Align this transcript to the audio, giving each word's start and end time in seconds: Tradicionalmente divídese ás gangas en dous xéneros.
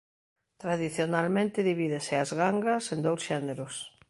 Tradicionalmente 0.61 1.65
divídese 1.69 2.13
ás 2.23 2.31
gangas 2.39 2.83
en 2.93 2.99
dous 3.07 3.21
xéneros. 3.27 3.73